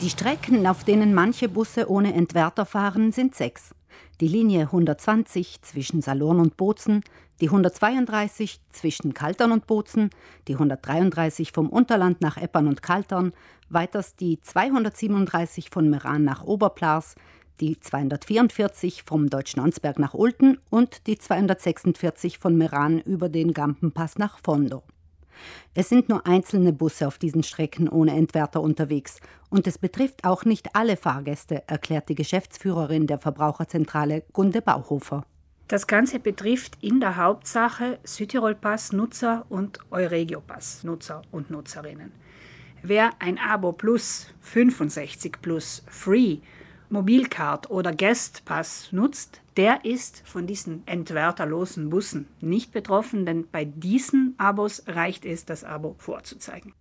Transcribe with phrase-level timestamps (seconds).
[0.00, 3.74] Die Strecken, auf denen manche Busse ohne Entwerter fahren, sind sechs.
[4.20, 7.02] Die Linie 120 zwischen Salurn und Bozen,
[7.40, 10.10] die 132 zwischen Kaltern und Bozen,
[10.46, 13.32] die 133 vom Unterland nach Eppern und Kaltern,
[13.70, 17.16] weiters die 237 von Meran nach Oberplas,
[17.60, 24.38] die 244 vom Deutschlandsberg nach Ulten und die 246 von Meran über den Gampenpass nach
[24.44, 24.84] Fondo.
[25.74, 29.20] Es sind nur einzelne Busse auf diesen Strecken ohne Entwerter unterwegs
[29.50, 35.24] und es betrifft auch nicht alle Fahrgäste, erklärt die Geschäftsführerin der Verbraucherzentrale Gunde Bauhofer.
[35.68, 42.12] Das Ganze betrifft in der Hauptsache Südtirol-Pass-Nutzer und Euregio-Pass-Nutzer und Nutzerinnen.
[42.82, 46.38] Wer ein Abo Plus, 65 Plus, Free,
[46.90, 54.34] Mobilcard oder Guestpass nutzt, der ist von diesen entwerterlosen Bussen nicht betroffen, denn bei diesen
[54.38, 56.72] Abos reicht es, das Abo vorzuzeigen.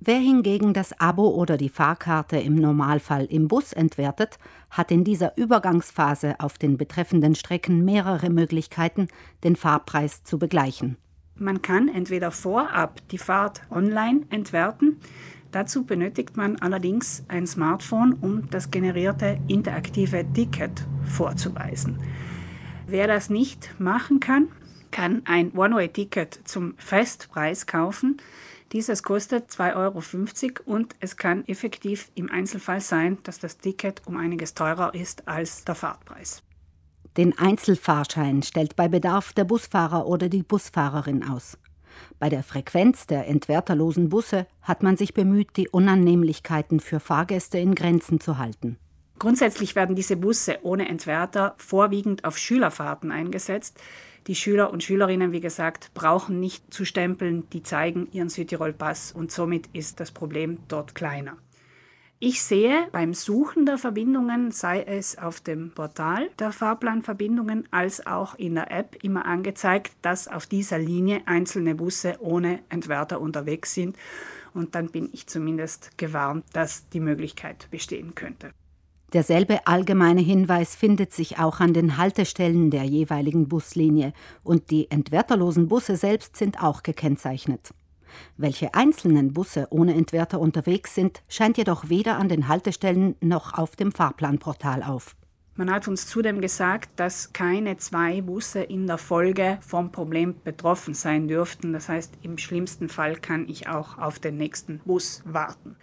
[0.00, 5.36] Wer hingegen das Abo oder die Fahrkarte im Normalfall im Bus entwertet, hat in dieser
[5.38, 9.08] Übergangsphase auf den betreffenden Strecken mehrere Möglichkeiten,
[9.44, 10.98] den Fahrpreis zu begleichen.
[11.36, 15.00] Man kann entweder vorab die Fahrt online entwerten,
[15.54, 22.00] Dazu benötigt man allerdings ein Smartphone, um das generierte interaktive Ticket vorzuweisen.
[22.88, 24.48] Wer das nicht machen kann,
[24.90, 28.16] kann ein One-Way-Ticket zum Festpreis kaufen.
[28.72, 34.16] Dieses kostet 2,50 Euro und es kann effektiv im Einzelfall sein, dass das Ticket um
[34.16, 36.42] einiges teurer ist als der Fahrtpreis.
[37.16, 41.56] Den Einzelfahrschein stellt bei Bedarf der Busfahrer oder die Busfahrerin aus.
[42.18, 47.74] Bei der Frequenz der entwerterlosen Busse hat man sich bemüht, die Unannehmlichkeiten für Fahrgäste in
[47.74, 48.78] Grenzen zu halten.
[49.18, 53.78] Grundsätzlich werden diese Busse ohne Entwerter vorwiegend auf Schülerfahrten eingesetzt.
[54.26, 59.30] Die Schüler und Schülerinnen, wie gesagt, brauchen nicht zu stempeln, die zeigen ihren Südtirol-Pass und
[59.30, 61.36] somit ist das Problem dort kleiner.
[62.26, 68.34] Ich sehe beim Suchen der Verbindungen, sei es auf dem Portal der Fahrplanverbindungen als auch
[68.36, 73.94] in der App, immer angezeigt, dass auf dieser Linie einzelne Busse ohne Entwerter unterwegs sind.
[74.54, 78.52] Und dann bin ich zumindest gewarnt, dass die Möglichkeit bestehen könnte.
[79.12, 85.68] Derselbe allgemeine Hinweis findet sich auch an den Haltestellen der jeweiligen Buslinie und die entwerterlosen
[85.68, 87.74] Busse selbst sind auch gekennzeichnet.
[88.36, 93.76] Welche einzelnen Busse ohne Entwerter unterwegs sind, scheint jedoch weder an den Haltestellen noch auf
[93.76, 95.16] dem Fahrplanportal auf.
[95.56, 100.94] Man hat uns zudem gesagt, dass keine zwei Busse in der Folge vom Problem betroffen
[100.94, 101.72] sein dürften.
[101.72, 105.76] Das heißt, im schlimmsten Fall kann ich auch auf den nächsten Bus warten.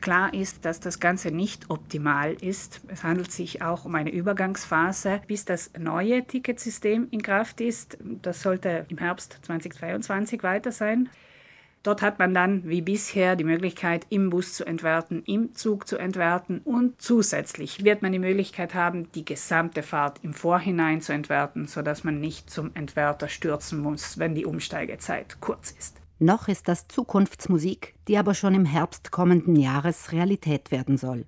[0.00, 2.80] Klar ist, dass das Ganze nicht optimal ist.
[2.88, 7.98] Es handelt sich auch um eine Übergangsphase, bis das neue Ticketsystem in Kraft ist.
[8.00, 11.08] Das sollte im Herbst 2022 weiter sein.
[11.82, 15.96] Dort hat man dann wie bisher die Möglichkeit, im Bus zu entwerten, im Zug zu
[15.96, 21.66] entwerten und zusätzlich wird man die Möglichkeit haben, die gesamte Fahrt im Vorhinein zu entwerten,
[21.66, 25.96] sodass man nicht zum Entwerter stürzen muss, wenn die Umsteigezeit kurz ist.
[26.18, 31.26] Noch ist das Zukunftsmusik, die aber schon im Herbst kommenden Jahres Realität werden soll.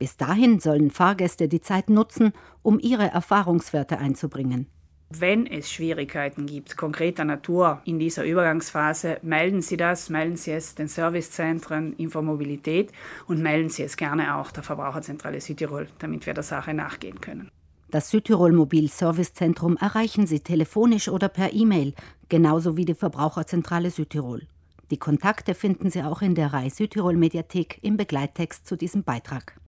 [0.00, 2.32] Bis dahin sollen Fahrgäste die Zeit nutzen,
[2.62, 4.66] um ihre Erfahrungswerte einzubringen.
[5.12, 10.76] Wenn es Schwierigkeiten gibt, konkreter Natur in dieser Übergangsphase, melden Sie das, melden Sie es
[10.76, 12.92] den Servicezentren Infomobilität
[13.26, 17.50] und melden Sie es gerne auch der Verbraucherzentrale Südtirol, damit wir der Sache nachgehen können.
[17.90, 21.94] Das Südtirol Mobil Servicezentrum erreichen Sie telefonisch oder per E-Mail,
[22.28, 24.46] genauso wie die Verbraucherzentrale Südtirol.
[24.92, 29.56] Die Kontakte finden Sie auch in der Rai Südtirol Mediathek im Begleittext zu diesem Beitrag.